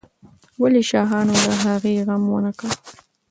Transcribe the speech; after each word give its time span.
ولې 0.61 0.81
شاهانو 0.89 1.33
د 1.45 1.47
هغې 1.63 1.95
غم 2.07 2.23
ونه 2.31 2.51
کړ؟ 2.59 2.69